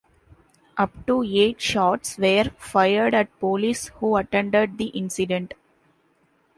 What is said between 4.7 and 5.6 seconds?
the incident.